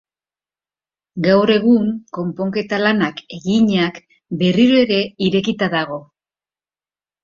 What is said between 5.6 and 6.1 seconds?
dago.